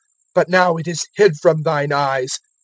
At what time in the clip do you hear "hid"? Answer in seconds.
1.13-1.35